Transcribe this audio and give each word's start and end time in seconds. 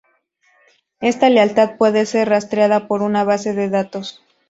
Esta 1.01 1.29
lealtad 1.29 1.77
puede 1.77 2.07
ser 2.07 2.27
rastreada 2.29 2.87
por 2.87 3.03
una 3.03 3.23
base 3.23 3.53
de 3.53 3.69
datos. 3.69 4.23